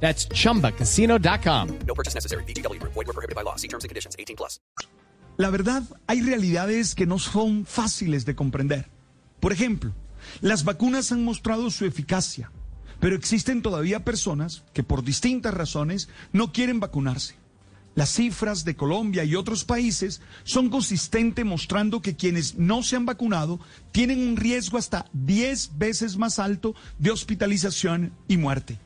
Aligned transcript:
That's 0.00 0.28
chumbacasino.com. 0.28 1.78
No 1.86 1.94
purchase 1.94 2.14
necessary. 2.14 2.44
BGW. 2.44 2.80
Void 2.82 2.94
were 2.94 3.12
prohibited 3.12 3.34
by 3.34 3.42
law. 3.42 3.56
See 3.56 3.68
terms 3.68 3.84
and 3.84 3.90
conditions. 3.90 4.14
18 4.16 4.36
plus. 4.36 4.60
La 5.38 5.50
verdad, 5.50 5.82
hay 6.06 6.22
realidades 6.22 6.94
que 6.94 7.06
no 7.06 7.18
son 7.18 7.66
fáciles 7.66 8.24
de 8.24 8.34
comprender. 8.34 8.88
Por 9.38 9.52
ejemplo, 9.52 9.92
las 10.40 10.64
vacunas 10.64 11.12
han 11.12 11.24
mostrado 11.24 11.70
su 11.70 11.84
eficacia, 11.84 12.50
pero 13.00 13.16
existen 13.16 13.60
todavía 13.60 14.02
personas 14.02 14.64
que 14.72 14.82
por 14.82 15.04
distintas 15.04 15.52
razones 15.52 16.08
no 16.32 16.52
quieren 16.52 16.80
vacunarse. 16.80 17.36
Las 17.94 18.10
cifras 18.10 18.64
de 18.64 18.76
Colombia 18.76 19.24
y 19.24 19.36
otros 19.36 19.64
países 19.64 20.20
son 20.44 20.68
consistentes 20.68 21.44
mostrando 21.44 22.02
que 22.02 22.16
quienes 22.16 22.56
no 22.56 22.82
se 22.82 22.96
han 22.96 23.06
vacunado 23.06 23.58
tienen 23.92 24.26
un 24.26 24.36
riesgo 24.36 24.78
hasta 24.78 25.06
10 25.12 25.78
veces 25.78 26.16
más 26.16 26.38
alto 26.38 26.74
de 26.98 27.10
hospitalización 27.10 28.12
y 28.28 28.36
muerte. 28.36 28.78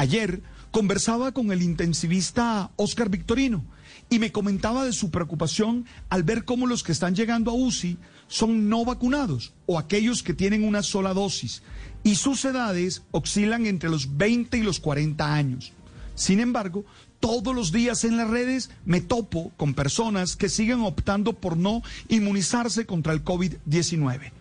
Ayer 0.00 0.42
conversaba 0.70 1.32
con 1.32 1.52
el 1.52 1.60
intensivista 1.60 2.70
Oscar 2.76 3.10
Victorino 3.10 3.66
y 4.08 4.18
me 4.18 4.32
comentaba 4.32 4.86
de 4.86 4.94
su 4.94 5.10
preocupación 5.10 5.84
al 6.08 6.22
ver 6.22 6.46
cómo 6.46 6.66
los 6.66 6.82
que 6.82 6.92
están 6.92 7.14
llegando 7.14 7.50
a 7.50 7.54
UCI 7.54 7.98
son 8.26 8.70
no 8.70 8.86
vacunados 8.86 9.52
o 9.66 9.78
aquellos 9.78 10.22
que 10.22 10.32
tienen 10.32 10.64
una 10.64 10.82
sola 10.82 11.12
dosis 11.12 11.62
y 12.02 12.14
sus 12.14 12.42
edades 12.46 13.02
oscilan 13.10 13.66
entre 13.66 13.90
los 13.90 14.16
20 14.16 14.56
y 14.56 14.62
los 14.62 14.80
40 14.80 15.34
años. 15.34 15.74
Sin 16.14 16.40
embargo, 16.40 16.86
todos 17.20 17.54
los 17.54 17.70
días 17.70 18.04
en 18.04 18.16
las 18.16 18.30
redes 18.30 18.70
me 18.86 19.02
topo 19.02 19.52
con 19.58 19.74
personas 19.74 20.34
que 20.34 20.48
siguen 20.48 20.80
optando 20.80 21.34
por 21.34 21.58
no 21.58 21.82
inmunizarse 22.08 22.86
contra 22.86 23.12
el 23.12 23.22
COVID-19. 23.22 24.32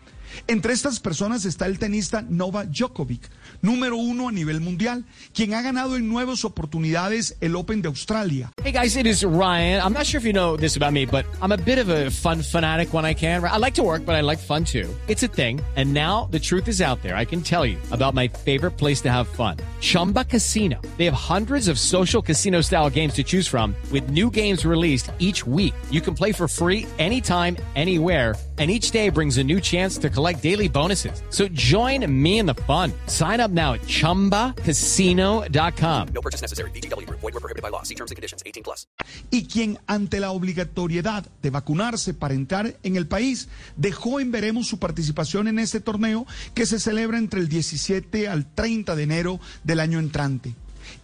Entre 0.48 0.74
estas 0.74 1.00
personas 1.00 1.46
está 1.46 1.66
el 1.66 1.80
tenista 1.80 2.24
Nova 2.28 2.66
Djokovic, 2.66 3.30
número 3.62 3.98
uno 3.98 4.28
a 4.28 4.32
nivel 4.32 4.62
mundial, 4.62 5.06
quien 5.34 5.54
ha 5.54 5.62
ganado 5.62 5.96
en 5.96 6.08
nuevas 6.08 6.46
oportunidades 6.46 7.36
el 7.42 7.56
Open 7.56 7.82
de 7.82 7.88
Australia. 7.88 8.52
Hey 8.64 8.72
guys, 8.72 8.96
it 8.96 9.06
is 9.06 9.24
Ryan. 9.24 9.82
I'm 9.82 9.94
not 9.94 10.06
sure 10.06 10.20
if 10.20 10.26
you 10.26 10.34
know 10.34 10.58
this 10.58 10.76
about 10.76 10.94
me, 10.94 11.06
but 11.06 11.26
I'm 11.42 11.52
a 11.52 11.58
bit 11.58 11.80
of 11.80 11.90
a 11.90 12.10
fun 12.12 12.42
fanatic 12.42 12.94
when 12.94 13.06
I 13.06 13.14
can. 13.14 13.44
I 13.44 13.58
like 13.58 13.76
to 13.76 13.84
work, 13.84 14.06
but 14.06 14.16
I 14.16 14.22
like 14.22 14.40
fun 14.40 14.64
too. 14.64 14.88
It's 15.08 15.24
a 15.24 15.28
thing. 15.28 15.62
And 15.76 15.94
now 15.94 16.28
the 16.32 16.40
truth 16.40 16.68
is 16.68 16.82
out 16.82 17.02
there. 17.02 17.16
I 17.16 17.26
can 17.26 17.42
tell 17.42 17.66
you 17.66 17.78
about 17.92 18.14
my 18.14 18.28
favorite 18.28 18.78
place 18.78 19.02
to 19.02 19.10
have 19.10 19.28
fun. 19.28 19.58
Chumba 19.80 20.26
Casino. 20.26 20.82
They 20.98 21.06
have 21.06 21.14
hundreds 21.14 21.70
of 21.70 21.80
social 21.80 22.22
casino 22.22 22.62
style 22.62 22.90
games 22.90 23.14
to 23.14 23.24
choose 23.24 23.48
from 23.48 23.76
with 23.92 24.10
new 24.10 24.30
games 24.30 24.66
released 24.66 25.12
each 25.20 25.48
week. 25.48 25.74
You 25.90 26.02
can 26.02 26.14
play 26.14 26.34
for 26.34 26.48
free 26.48 26.86
anytime, 27.00 27.56
anywhere 27.76 28.36
and 28.60 28.70
each 28.70 28.92
day 28.92 29.10
brings 29.10 29.40
a 29.40 29.44
new 29.44 29.60
chance 29.60 29.98
to 29.98 30.10
collect 30.10 30.44
daily 30.44 30.68
bonuses. 30.68 31.24
So 31.30 31.48
join 31.48 32.06
me 32.12 32.38
in 32.40 32.46
the 32.46 32.56
fun. 32.56 32.92
Sign 33.08 33.40
up 33.40 33.52
now 33.52 33.72
at 33.74 33.82
ChumbaCasino.com. 33.82 36.08
No 36.10 36.22
purchase 36.22 36.42
necessary. 36.42 36.72
BGW. 36.72 37.10
Void 37.22 37.34
were 37.34 37.42
prohibited 37.42 37.64
by 37.64 37.70
law. 37.70 37.84
See 37.84 37.96
terms 37.96 38.12
and 38.12 38.18
conditions. 38.18 38.44
18 38.46 38.64
plus. 38.64 38.88
Y 39.32 39.48
quien 39.48 39.80
ante 39.88 40.20
la 40.20 40.32
obligatoriedad 40.32 41.26
de 41.42 41.50
vacunarse 41.50 42.14
para 42.14 42.34
entrar 42.34 42.78
en 42.84 42.96
el 42.96 43.08
país 43.08 43.50
dejó 43.76 44.20
en 44.20 44.32
veremos 44.32 44.68
su 44.68 44.80
participación 44.80 45.48
en 45.48 45.60
este 45.60 45.80
torneo 45.80 46.26
que 46.54 46.66
se 46.66 46.80
celebra 46.80 47.18
entre 47.18 47.40
el 47.40 47.50
17 47.50 48.28
al 48.28 48.54
30 48.54 48.96
de 48.96 49.04
enero 49.04 49.40
del 49.64 49.80
año 49.80 50.00
entrante. 50.00 50.56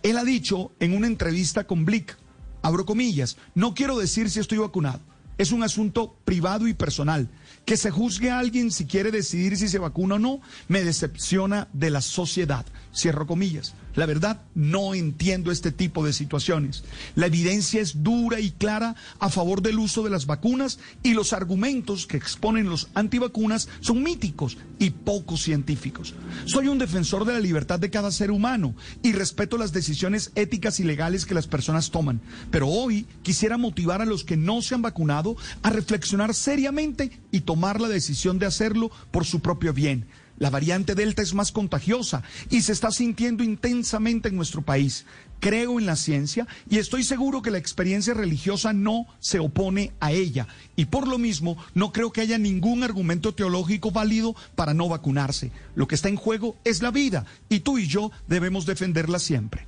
Él 0.03 0.17
ha 0.17 0.23
dicho 0.23 0.71
en 0.79 0.95
una 0.95 1.07
entrevista 1.07 1.65
con 1.65 1.85
Blick, 1.85 2.17
abro 2.61 2.85
comillas, 2.85 3.37
no 3.53 3.73
quiero 3.73 3.97
decir 3.97 4.29
si 4.29 4.39
estoy 4.39 4.57
vacunado. 4.57 5.01
Es 5.37 5.51
un 5.51 5.63
asunto 5.63 6.17
privado 6.23 6.67
y 6.67 6.73
personal. 6.73 7.29
Que 7.65 7.77
se 7.77 7.91
juzgue 7.91 8.29
a 8.29 8.39
alguien 8.39 8.71
si 8.71 8.85
quiere 8.85 9.11
decidir 9.11 9.57
si 9.57 9.67
se 9.67 9.79
vacuna 9.79 10.15
o 10.15 10.19
no, 10.19 10.39
me 10.67 10.83
decepciona 10.83 11.67
de 11.73 11.89
la 11.89 12.01
sociedad. 12.01 12.65
Cierro 12.93 13.27
comillas. 13.27 13.73
La 13.95 14.05
verdad, 14.05 14.41
no 14.55 14.93
entiendo 14.93 15.51
este 15.51 15.71
tipo 15.71 16.05
de 16.05 16.11
situaciones. 16.11 16.83
La 17.15 17.27
evidencia 17.27 17.81
es 17.81 18.03
dura 18.03 18.39
y 18.41 18.51
clara 18.51 18.95
a 19.19 19.29
favor 19.29 19.61
del 19.61 19.79
uso 19.79 20.03
de 20.03 20.09
las 20.09 20.25
vacunas 20.25 20.79
y 21.01 21.13
los 21.13 21.31
argumentos 21.31 22.05
que 22.05 22.17
exponen 22.17 22.69
los 22.69 22.89
antivacunas 22.93 23.69
son 23.79 24.03
míticos 24.03 24.57
y 24.79 24.89
poco 24.89 25.37
científicos. 25.37 26.13
Soy 26.45 26.67
un 26.67 26.77
defensor 26.77 27.25
de 27.25 27.33
la 27.33 27.39
libertad 27.39 27.79
de 27.79 27.89
cada 27.89 28.11
ser 28.11 28.31
humano 28.31 28.75
y 29.01 29.13
respeto 29.13 29.57
las 29.57 29.71
decisiones 29.71 30.31
éticas 30.35 30.79
y 30.81 30.83
legales 30.83 31.25
que 31.25 31.33
las 31.33 31.47
personas 31.47 31.89
toman. 31.89 32.19
Pero 32.51 32.67
hoy 32.67 33.07
quisiera 33.23 33.57
motivar 33.57 34.01
a 34.01 34.05
los 34.05 34.25
que 34.25 34.35
no 34.35 34.61
se 34.61 34.75
han 34.75 34.81
vacunado 34.81 35.24
a 35.63 35.69
reflexionar 35.69 36.33
seriamente 36.33 37.19
y 37.31 37.41
tomar 37.41 37.81
la 37.81 37.87
decisión 37.87 38.37
de 38.37 38.45
hacerlo 38.45 38.91
por 39.11 39.25
su 39.25 39.39
propio 39.39 39.73
bien. 39.73 40.05
La 40.37 40.49
variante 40.49 40.95
Delta 40.95 41.21
es 41.21 41.33
más 41.33 41.53
contagiosa 41.53 42.21
y 42.49 42.61
se 42.61 42.73
está 42.73 42.91
sintiendo 42.91 43.43
intensamente 43.43 44.27
en 44.27 44.35
nuestro 44.35 44.61
país. 44.61 45.05
Creo 45.39 45.79
en 45.79 45.85
la 45.85 45.95
ciencia 45.95 46.45
y 46.69 46.77
estoy 46.77 47.03
seguro 47.03 47.41
que 47.41 47.51
la 47.51 47.57
experiencia 47.57 48.13
religiosa 48.13 48.73
no 48.73 49.05
se 49.19 49.39
opone 49.39 49.93
a 50.01 50.11
ella. 50.11 50.47
Y 50.75 50.85
por 50.85 51.07
lo 51.07 51.17
mismo, 51.17 51.57
no 51.73 51.93
creo 51.93 52.11
que 52.11 52.21
haya 52.21 52.37
ningún 52.37 52.83
argumento 52.83 53.33
teológico 53.33 53.91
válido 53.91 54.35
para 54.55 54.73
no 54.73 54.89
vacunarse. 54.89 55.51
Lo 55.73 55.87
que 55.87 55.95
está 55.95 56.09
en 56.09 56.17
juego 56.17 56.57
es 56.65 56.81
la 56.81 56.91
vida 56.91 57.25
y 57.47 57.61
tú 57.61 57.77
y 57.77 57.87
yo 57.87 58.11
debemos 58.27 58.65
defenderla 58.65 59.19
siempre. 59.19 59.67